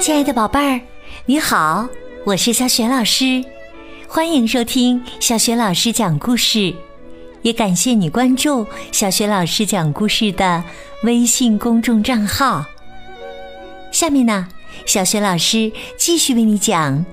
[0.00, 0.80] 亲爱的宝贝儿，
[1.26, 1.88] 你好，
[2.24, 3.44] 我是小雪老师，
[4.06, 6.72] 欢迎收听小雪老师讲故事，
[7.42, 10.62] 也感谢你关注小雪老师讲故事的
[11.02, 12.64] 微信公众账号。
[13.90, 14.46] 下面呢，
[14.86, 16.98] 小雪老师继续为你讲《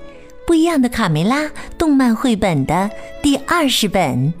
[0.46, 1.42] 不一样的卡梅拉》
[1.76, 2.88] 动漫绘本的
[3.20, 4.32] 第二十本《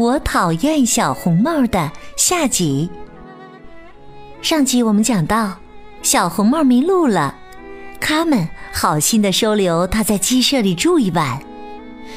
[0.00, 2.88] 我讨厌小红帽》的下集。
[4.40, 5.58] 上集我们讲到，
[6.00, 7.34] 小红帽迷路了。
[8.00, 11.38] 他们好心的收留他在鸡舍里住一晚，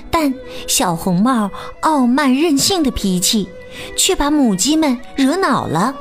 [0.09, 0.33] 但
[0.65, 1.51] 小红帽
[1.81, 3.49] 傲慢任性的脾气
[3.97, 5.93] 却把母鸡们惹恼了。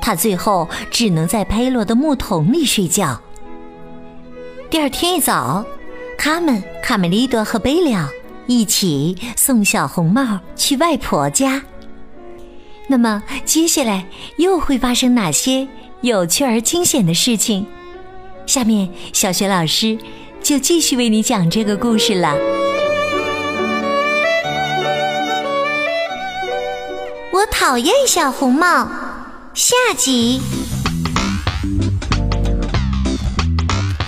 [0.00, 3.20] 他最后只能在佩洛的木桶里睡觉。
[4.70, 5.66] 第二天一早，
[6.16, 8.06] 卡门卡梅利多和贝利奥
[8.52, 11.62] 一起送小红帽去外婆家。
[12.88, 14.06] 那么接下来
[14.36, 15.66] 又会发生哪些
[16.02, 17.64] 有趣而惊险的事情？
[18.44, 19.96] 下面，小雪老师
[20.42, 22.36] 就继续为你讲这个故事了。
[27.32, 28.86] 我讨厌小红帽，
[29.54, 30.42] 下集。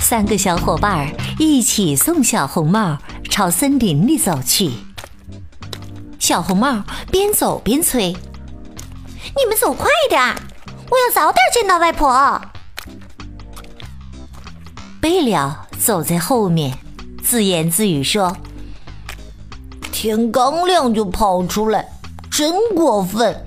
[0.00, 2.98] 三个小伙伴一起送小红帽
[3.34, 4.70] 朝森林里走去。
[6.20, 8.12] 小红帽边走边催
[9.36, 10.22] ：“你们走快点，
[10.88, 12.40] 我要早点见到外婆。”
[15.02, 16.78] 贝了走在后面，
[17.24, 18.36] 自言自语说
[19.90, 21.88] ：“天刚亮就跑出来，
[22.30, 23.44] 真过分！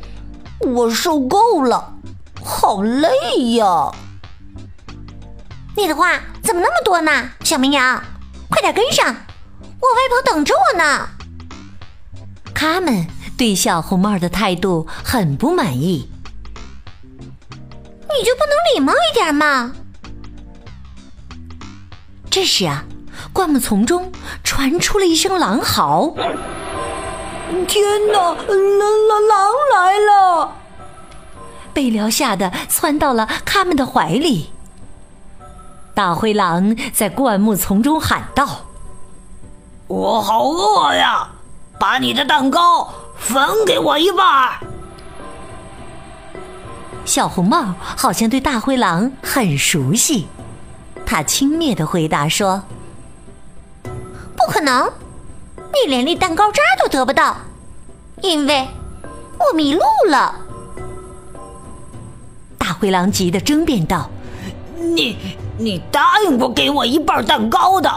[0.59, 1.93] 我受够了，
[2.43, 3.89] 好累呀！”
[5.77, 8.03] 你的话怎么那么多呢，小绵羊？
[8.49, 9.15] 快点跟上，
[9.79, 11.09] 外婆等着我呢。
[12.53, 16.09] 他们对小红帽的态度很不满意。
[18.09, 19.73] 你就不能礼貌一点吗？
[22.29, 22.85] 这时啊，
[23.31, 24.11] 灌木丛中
[24.43, 26.13] 传出了一声狼嚎
[27.67, 30.55] ：“天哪，狼狼狼来了！”
[31.73, 34.51] 贝辽吓得窜到了他们的怀里。
[35.93, 38.66] 大灰狼在灌木丛中喊道
[39.87, 41.27] ：“我好饿呀，
[41.79, 44.59] 把你的蛋糕分给我一半。”
[47.05, 50.27] 小红帽好像对大灰狼很熟悉。
[51.05, 52.61] 他轻蔑的回答说
[54.35, 54.91] ：“不可能，
[55.55, 57.37] 你连粒蛋糕渣都得不到，
[58.21, 58.67] 因为
[59.39, 60.35] 我迷路了。”
[62.59, 64.09] 大灰狼急得争辩道
[64.75, 65.17] ：“你
[65.57, 67.89] 你答应过给我一半蛋糕的，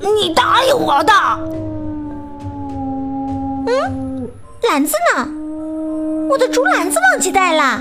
[0.00, 1.12] 你答应我的。”
[3.66, 4.28] 嗯，
[4.68, 5.28] 篮子呢？
[6.30, 7.80] 我的竹篮子忘记带了。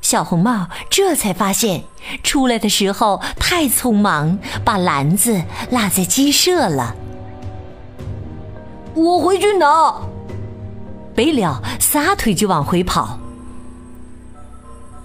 [0.00, 1.84] 小红帽这才发现，
[2.22, 6.94] 出来的时候太匆忙，把篮子落在鸡舍了。
[8.94, 9.94] 我回去拿。
[11.14, 13.18] 北了撒腿就往回跑。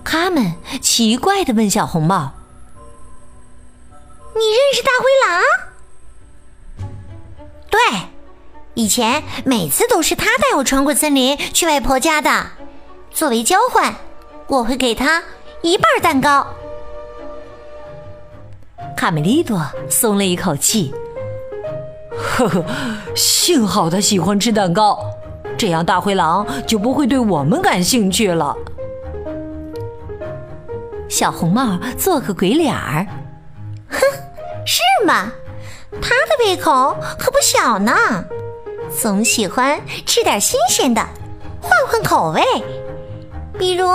[0.03, 2.31] 他们奇怪的问小红帽
[4.35, 5.41] ：“你认识大灰狼
[7.71, 7.79] ？”“对，
[8.73, 12.47] 以前每次都是他带我穿过森林去外婆家的，
[13.11, 13.95] 作为交换。”
[14.47, 15.23] 我会给他
[15.63, 16.45] 一半蛋糕。
[18.95, 19.59] 卡梅利多
[19.89, 20.93] 松了一口气，
[22.15, 22.63] 呵呵，
[23.15, 25.03] 幸好他喜欢吃蛋糕，
[25.57, 28.55] 这样大灰狼就不会对我们感兴趣了。
[31.09, 33.07] 小红帽做个鬼脸儿，
[33.89, 33.99] 哼，
[35.05, 35.31] 是吗？
[36.01, 37.93] 他的胃口可不小呢，
[38.99, 41.07] 总喜欢吃点新鲜的，
[41.61, 42.41] 换换口味。
[43.59, 43.87] 比如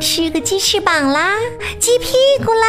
[0.00, 1.34] 吃个鸡翅膀啦，
[1.78, 2.66] 鸡屁股啦。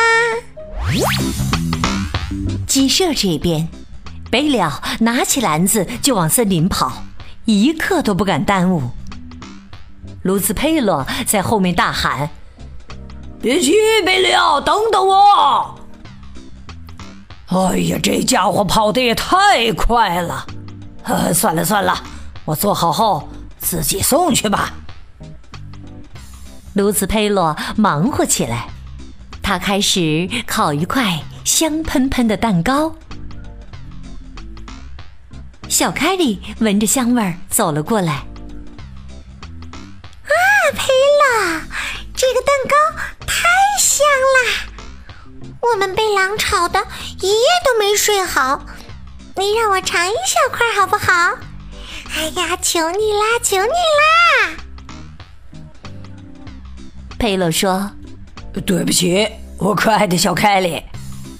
[2.67, 3.69] 鸡舍这边，
[4.29, 7.03] 贝了拿起篮子就往森林跑，
[7.45, 8.89] 一刻都不敢耽误。
[10.23, 12.29] 卢兹佩洛在后面大喊
[13.41, 13.71] ：“别去，
[14.05, 15.75] 贝了，等等我！”
[17.49, 20.45] 哎呀，这家伙跑得也太快了。
[21.03, 21.99] 呃，算了算了，
[22.45, 24.73] 我做好后自己送去吧。
[26.73, 28.69] 卢兹佩洛忙活起来，
[29.41, 32.93] 他开始烤一块香喷喷的蛋糕。
[35.67, 38.13] 小凯莉闻着香味儿走了过来。
[38.13, 38.25] 啊，
[40.75, 41.61] 佩洛，
[42.15, 42.75] 这个蛋糕
[43.25, 43.47] 太
[43.79, 44.68] 香啦！
[45.61, 46.79] 我们被狼吵的
[47.21, 48.65] 一夜都没睡好，
[49.35, 51.37] 你让我尝一小块好不好？
[52.15, 54.57] 哎呀，求你啦，求你啦！
[57.19, 57.91] 佩洛说
[58.65, 59.27] ：“对不起，
[59.57, 60.81] 我可爱的小凯莉，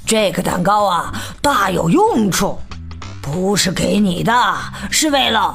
[0.05, 2.59] 这个蛋糕啊大有用处，
[3.21, 4.33] 不是给你的，
[4.91, 5.53] 是为了……”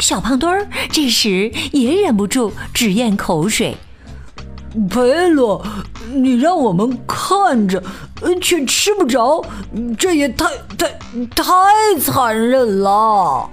[0.00, 3.76] 小胖墩儿这时也忍不住直咽口水。
[4.88, 5.64] 佩洛，
[6.12, 7.82] 你让我们看着，
[8.40, 9.44] 却吃不着，
[9.98, 10.46] 这也太
[10.78, 10.88] 太
[11.34, 11.44] 太
[12.00, 13.48] 残忍了。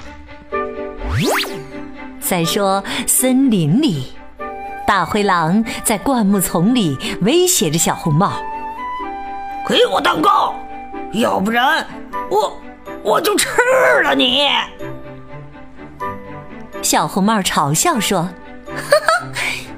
[2.19, 4.13] 再说，森林里，
[4.87, 8.31] 大灰狼在灌木丛里威胁着小红帽
[9.67, 10.53] ：“给我蛋糕，
[11.13, 11.85] 要不然
[12.29, 12.57] 我
[13.03, 13.49] 我就吃
[14.03, 14.47] 了你。”
[16.81, 18.29] 小红帽嘲笑说
[18.71, 19.27] ：“哈哈，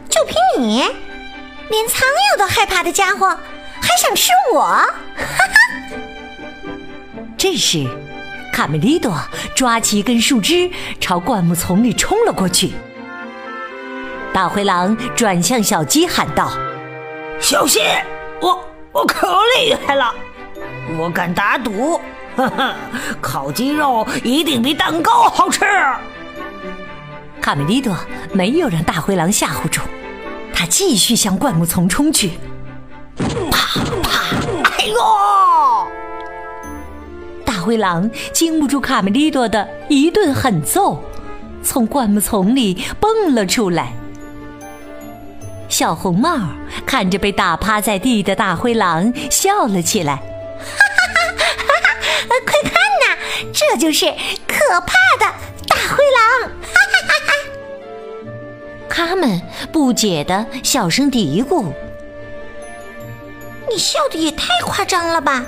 [0.10, 0.36] 就凭
[0.68, 0.84] 你！”
[1.72, 3.30] 连苍蝇都害怕的家伙，
[3.82, 4.60] 还想吃我？
[4.60, 4.86] 哈
[5.16, 5.96] 哈！
[7.38, 7.88] 这时，
[8.52, 9.18] 卡梅利多
[9.56, 10.70] 抓起一根树枝，
[11.00, 12.74] 朝灌木丛里冲了过去。
[14.34, 16.52] 大灰狼转向小鸡喊道
[17.40, 17.82] ：“小心！
[18.42, 20.14] 我我可厉害了！
[20.98, 22.02] 我敢打赌，
[22.36, 22.76] 哈哈，
[23.22, 25.62] 烤鸡肉一定比蛋糕好吃！”
[27.42, 27.96] 卡梅利多
[28.34, 29.80] 没有让大灰狼吓唬住。
[30.62, 32.34] 他继续向灌木丛冲去，
[33.50, 34.36] 啪啪！
[34.78, 34.96] 哎呦！
[37.44, 41.04] 大灰狼经不住卡梅利多的一顿狠揍，
[41.64, 43.94] 从灌木丛里蹦了出来。
[45.68, 46.38] 小红帽
[46.86, 50.14] 看着被打趴在地的大灰狼，笑了起来
[50.62, 52.36] ：“哈哈哈哈哈！
[52.46, 53.18] 快看呐，
[53.52, 54.06] 这就是
[54.48, 55.26] 可怕的
[55.68, 56.04] 大灰
[56.44, 56.52] 狼！”
[58.94, 59.42] 他们
[59.72, 61.64] 不解的小声嘀咕
[63.72, 65.40] ：“你笑的也太夸张了吧？
[65.40, 65.48] 你们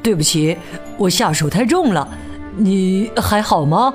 [0.03, 0.57] 对不起，
[0.97, 2.07] 我下手太重了。
[2.57, 3.93] 你还好吗？”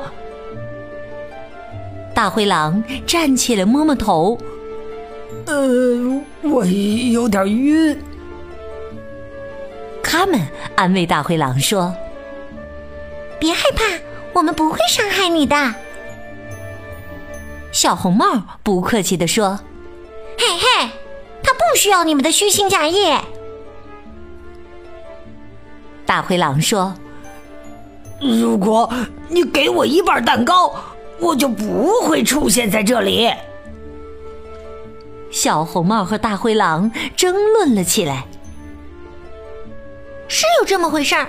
[2.15, 4.39] 大灰狼站起来摸摸头
[5.47, 7.97] ：“呃，我有点晕。”
[10.13, 10.39] 他们
[10.77, 11.97] 安慰大灰狼说
[13.41, 13.83] ：“别害怕，
[14.35, 15.75] 我们不会伤害你的。”
[17.73, 19.59] 小红帽不客气地说
[20.37, 20.91] ：“嘿嘿，
[21.43, 23.11] 他不需要你们的虚情假意。”
[26.05, 26.93] 大灰狼说
[28.21, 28.93] ：“如果
[29.31, 30.75] 你给我一半蛋糕，
[31.21, 33.33] 我就不会出现在这里。”
[35.33, 38.27] 小红帽和大灰狼争论了起来。
[40.35, 41.29] 是有这么回事儿，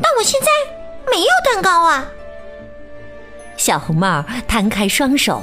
[0.00, 0.46] 但我现在
[1.10, 2.06] 没有蛋糕啊！
[3.56, 5.42] 小红帽摊开双手，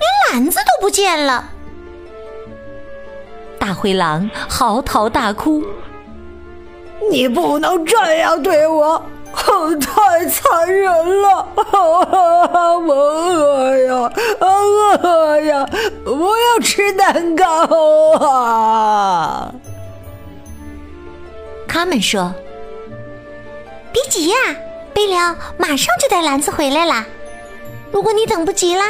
[0.00, 1.48] 连篮子都不见了。
[3.56, 5.64] 大灰狼嚎啕大哭
[7.08, 9.00] ：“你不能这样对我，
[9.32, 11.46] 太残忍了！
[11.54, 15.64] 我饿呀，饿呀，
[16.04, 19.54] 我要吃蛋糕啊！”
[21.72, 22.34] 他们说
[23.94, 24.36] ：“别急呀，
[24.92, 27.06] 贝利奥马上就带篮子回来了。
[27.90, 28.82] 如果你等不及了，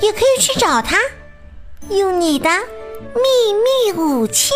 [0.00, 0.96] 也可以去找他，
[1.88, 2.50] 用你的
[3.14, 4.52] 秘密武器。”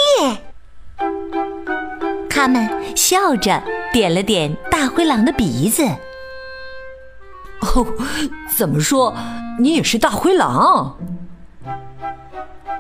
[2.29, 3.63] 他们笑着
[3.93, 5.85] 点了点大灰狼的鼻子。
[7.63, 7.87] “哦，
[8.53, 9.15] 怎么说，
[9.61, 10.99] 你也是大灰狼？”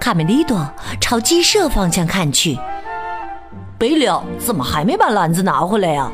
[0.00, 0.68] 卡梅利多
[1.00, 2.58] 朝鸡舍方向看去。
[3.80, 4.06] 贝利
[4.38, 6.12] 怎么还没把篮子拿回来呀？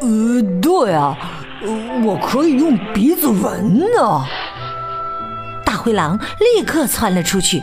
[0.00, 1.18] 呃，对啊，
[2.04, 4.24] 我可以用鼻子闻呢。
[5.66, 7.60] 大灰狼立刻窜了出去。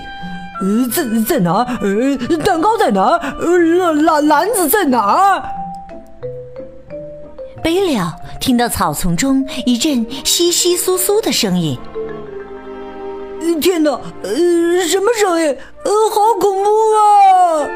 [0.61, 1.65] 呃，在在哪儿？
[1.79, 3.17] 呃，蛋糕在哪儿？
[3.39, 5.43] 呃，篮篮子在哪儿？
[7.63, 7.97] 贝利
[8.41, 11.79] 听到草丛中一阵窸窸窣窣的声音。
[13.55, 13.99] 天哪！
[14.23, 15.57] 呃，什么声音？
[15.83, 17.67] 呃，好恐怖啊！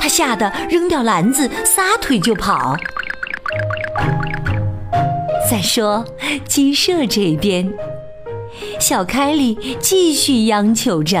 [0.00, 2.76] 他吓得扔掉篮子，撒腿就跑。
[5.50, 6.04] 再说
[6.46, 7.72] 鸡舍这边，
[8.78, 11.16] 小凯莉继续央求着：“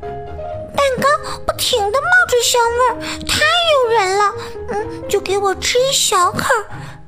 [0.00, 1.06] 蛋糕
[1.46, 3.42] 不停的冒着香味儿，太
[3.72, 4.34] 诱人了。
[4.70, 6.44] 嗯，就给我吃一小口，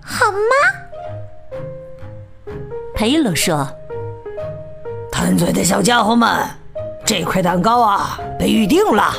[0.03, 0.39] 好吗？”
[2.95, 3.69] 佩洛说。
[5.19, 6.31] 贪嘴的小家伙们，
[7.05, 9.13] 这块蛋糕啊被预定了，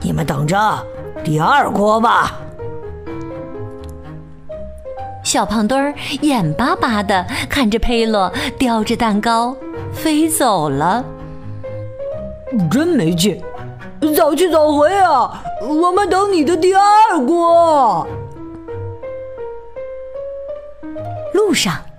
[0.00, 0.58] 你们等着
[1.22, 2.36] 第二锅吧。
[5.22, 9.56] 小胖墩儿眼巴巴的看着佩洛叼着蛋糕
[9.92, 11.04] 飞走了，
[12.68, 13.40] 真没劲，
[14.16, 15.44] 早去早回啊！
[15.62, 18.04] 我们等你的第二锅。
[21.32, 21.89] 路上，大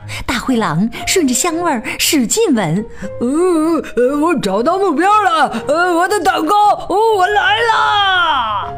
[0.52, 2.86] 灰狼顺着香味儿使劲闻。
[3.22, 5.64] 呃，我找到目标了！
[5.66, 6.54] 呃，我的蛋糕，
[6.90, 8.74] 我来啦！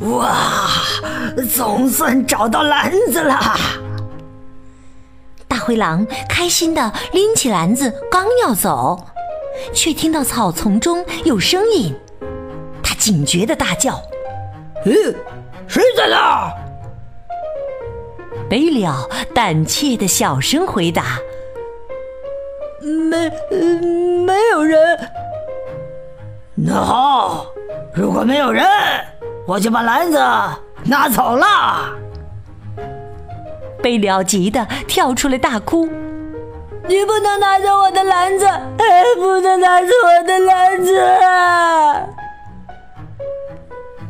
[0.00, 0.26] 哇，
[1.54, 3.38] 总算找到篮子了！
[5.46, 9.06] 大灰狼开心的拎起篮子，刚要走，
[9.72, 11.94] 却听到草丛中有声音。
[12.82, 14.00] 他警觉的大叫
[14.84, 15.14] ：“嗯，
[15.68, 16.50] 谁在那儿？”
[18.48, 21.18] 北了胆怯的小声回答
[22.80, 23.28] ：“没，
[24.24, 24.78] 没有人。”
[26.54, 27.46] 那好，
[27.94, 28.64] 如果没有人，
[29.46, 30.18] 我就把篮子
[30.84, 31.46] 拿走了。
[33.82, 35.86] 贝了急得跳出来大哭
[36.88, 38.46] ：“你不能拿走我的篮子！
[38.46, 40.96] 哎， 不能拿走我的篮子！”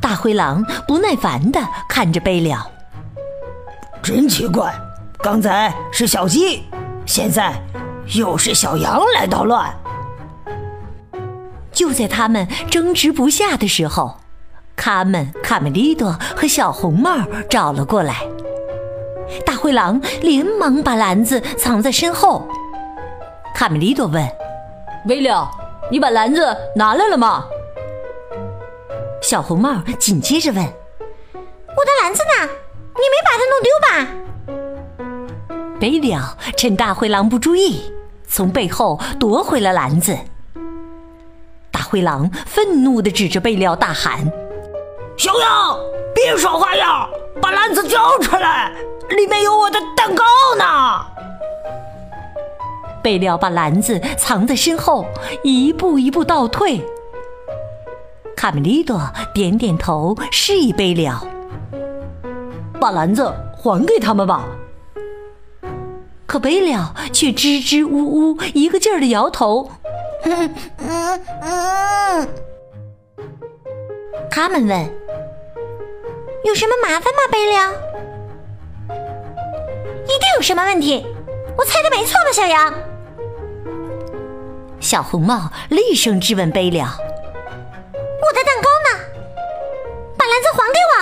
[0.00, 2.70] 大灰狼不耐烦的看着贝了。
[4.06, 4.72] 真奇怪，
[5.18, 6.62] 刚才是小鸡，
[7.06, 7.60] 现在
[8.14, 9.68] 又是小羊来捣乱。
[11.72, 14.18] 就在他们争执不下的时候，
[14.76, 17.18] 卡门、卡梅利多和小红帽
[17.50, 18.22] 找了过来。
[19.44, 22.46] 大灰狼连忙把篮子藏在身后。
[23.56, 24.24] 卡梅利多问
[25.06, 25.50] ：“威了，
[25.90, 27.44] 你把篮子拿来了吗？”
[29.20, 30.64] 小红帽紧接着问
[31.34, 32.48] ：“我的篮子呢？”
[32.98, 33.86] 你没把它弄丢吧？
[35.78, 37.92] 北了趁大灰狼不注意，
[38.26, 40.16] 从背后夺回了篮子。
[41.70, 44.32] 大灰狼愤怒地指着贝了大喊
[45.18, 45.78] ：“小羊，
[46.14, 47.06] 别耍花样，
[47.42, 48.72] 把篮子交出来，
[49.10, 50.24] 里面有我的蛋糕
[50.56, 50.64] 呢！”
[53.04, 55.06] 贝了把篮子藏在身后，
[55.44, 56.82] 一步一步倒退。
[58.34, 59.00] 卡梅利多
[59.34, 61.35] 点点头，示意贝了。
[62.80, 64.44] 把篮子还给他们吧。
[66.26, 69.70] 可贝了却支支吾吾，一个劲儿的摇头。
[74.30, 74.90] 他们问
[76.44, 77.72] ：“有什么麻烦吗？”贝了，
[80.04, 81.06] 一定有什么问题。
[81.56, 82.74] 我猜的没错吧，小羊？
[84.80, 88.90] 小红帽厉声质问贝了：“我的蛋糕呢？
[90.18, 90.92] 把篮子还给我！”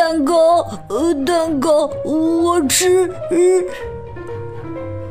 [0.00, 3.06] 蛋糕，呃，蛋糕，我吃。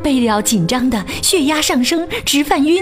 [0.01, 2.81] 贝了紧张的血压上升，直犯晕。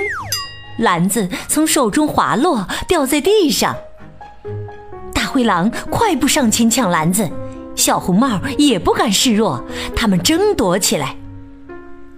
[0.79, 3.75] 篮子从手中滑落，掉在地上。
[5.13, 7.29] 大灰狼快步上前抢篮子，
[7.75, 9.61] 小红帽也不敢示弱，
[9.93, 11.13] 他们争夺起来。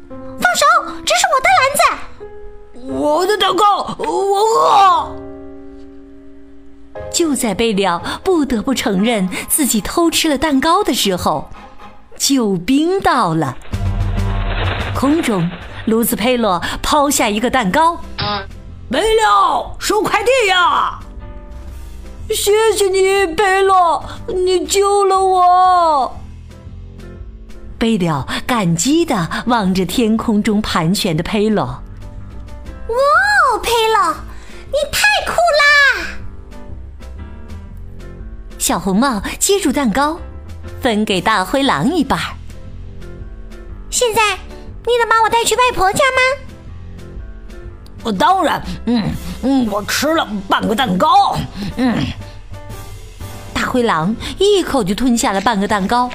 [0.09, 0.93] 放手！
[1.03, 5.28] 这是我的篮子，我的蛋糕，我饿。
[7.19, 11.49] 就在贝了不得不承认自己偷吃了蛋糕的时候，
[12.17, 13.57] 救兵到了。
[14.95, 15.51] 空中，
[15.83, 17.99] 卢斯佩洛抛下一个蛋糕，
[18.89, 20.97] 贝了收快递呀！
[22.29, 26.17] 谢谢你，贝洛，你救了我。
[27.77, 31.65] 贝了感激的望着天空中盘旋的佩洛。
[31.65, 34.15] 哇，哦，佩洛，
[34.67, 36.08] 你太酷啦！
[38.69, 40.19] 小红帽接住蛋糕，
[40.79, 42.19] 分给大灰狼一半。
[43.89, 44.21] 现在
[44.85, 47.57] 你能把我带去外婆家吗？
[48.03, 49.03] 我当然，嗯
[49.41, 51.35] 嗯，我吃了半个蛋糕，
[51.77, 51.97] 嗯。
[53.55, 56.07] 大灰狼一口就吞下了半个蛋糕，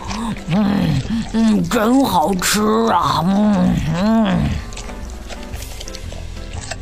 [0.54, 1.00] 嗯
[1.32, 4.38] 嗯，真好吃啊，嗯嗯。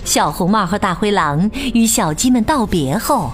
[0.05, 3.33] 小红帽和大灰狼与小鸡们道别后。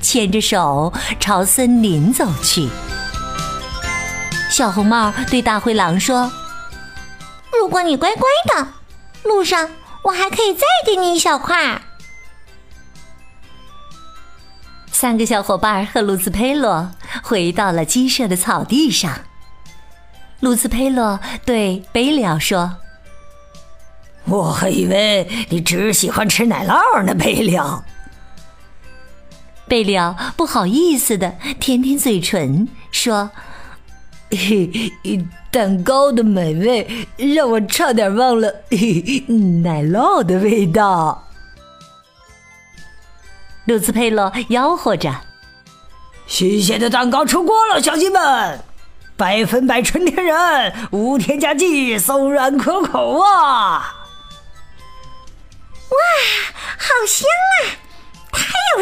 [0.00, 2.68] 牵着手朝森林走去。
[4.50, 6.32] 小红帽对大灰狼说
[7.52, 8.68] ：“如果你乖乖的，
[9.24, 9.70] 路上
[10.04, 11.82] 我还可以再给你一小块。”
[14.90, 16.90] 三个小伙伴和鲁斯佩洛
[17.22, 19.12] 回到了鸡舍的草地上。
[20.40, 22.76] 鲁斯佩洛对贝利奥说
[24.26, 27.84] ：“我还以为你只喜欢吃奶酪呢，贝利奥。”
[29.68, 33.30] 贝了不好意思的舔舔嘴唇，说
[35.50, 38.48] ：“蛋糕的美味让我差点忘了
[39.62, 41.26] 奶酪的味道。”
[43.66, 45.14] 鲁斯佩洛吆喝着
[46.26, 48.64] ：“新鲜的蛋糕出锅了，小鸡们！
[49.16, 53.96] 百分百纯天然，无添加剂，松软可口啊！”
[55.90, 55.96] 哇，
[56.78, 57.26] 好香
[57.60, 57.87] 啊！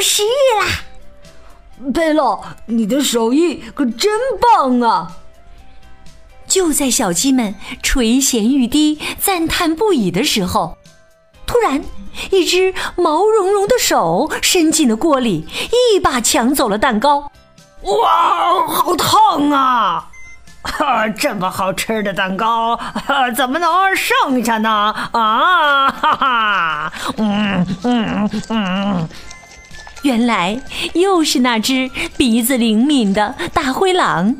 [0.00, 1.90] 食欲啦！
[1.92, 5.16] 贝洛，你的手艺可真棒啊！
[6.46, 10.78] 就在小鸡们垂涎欲滴、赞叹不已的时候，
[11.46, 11.82] 突然，
[12.30, 15.46] 一只毛茸茸的手伸进了锅里，
[15.94, 17.30] 一把抢走了蛋糕。
[17.82, 20.08] 哇，好烫啊！
[20.62, 22.78] 哈， 这么好吃的蛋糕，
[23.37, 24.70] 怎么能剩下呢？
[25.12, 29.08] 啊，哈哈，嗯嗯嗯。
[30.07, 30.63] 原来
[30.95, 34.37] 又是那只鼻子灵敏的大灰狼，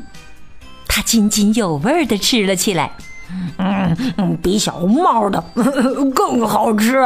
[0.87, 2.93] 它津津有味地吃了起来。
[3.57, 5.43] 嗯嗯，比小红帽的
[6.15, 7.05] 更好吃。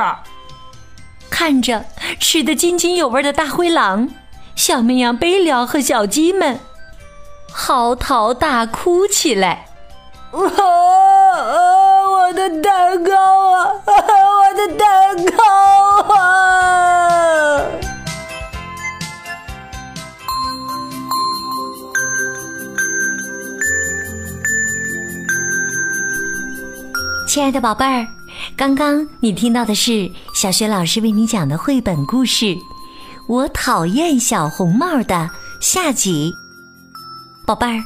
[1.28, 1.86] 看着
[2.20, 4.10] 吃得津津有味的大灰狼，
[4.56, 6.60] 小绵羊贝利和小鸡们
[7.52, 9.66] 嚎啕大哭起来。
[10.32, 11.42] 啊啊！
[12.12, 13.12] 我的蛋糕
[13.56, 13.74] 啊！
[13.88, 17.11] 我的蛋糕啊！
[27.32, 28.06] 亲爱的宝贝儿，
[28.58, 32.46] 刚刚你听到的是小学老师为你讲的绘本故事
[33.26, 35.30] 《我讨厌小红帽》的
[35.62, 36.34] 下集。
[37.46, 37.82] 宝贝儿，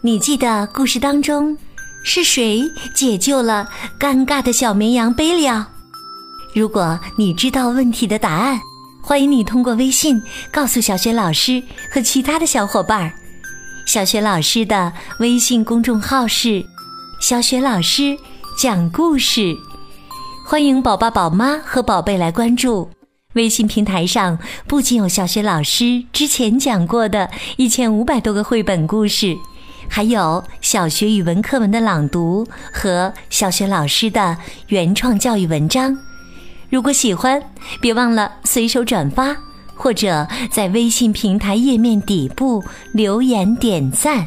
[0.00, 1.54] 你记得故事当中
[2.02, 2.62] 是谁
[2.94, 3.68] 解救了
[3.98, 5.62] 尴尬的小绵羊贝利奥？
[6.54, 8.58] 如果你知道问题的答案，
[9.02, 13.12] 欢迎你通过微信告诉小学老师和其他的小伙伴儿。
[13.84, 16.64] 小学老师的微信公众号是
[17.20, 18.16] “小雪老师”。
[18.60, 19.56] 讲故事，
[20.46, 22.90] 欢迎宝宝、宝妈和宝贝来关注。
[23.32, 29.34] 微信平台上不仅有小学老师之前讲过的一千五百多个绘本故事，
[29.88, 34.36] 还有小学语文课文的朗读和小学老师的
[34.68, 35.96] 原创教育文章。
[36.68, 37.42] 如果喜欢，
[37.80, 39.34] 别忘了随手转发，
[39.74, 42.62] 或者在微信平台页面底部
[42.92, 44.26] 留言点赞。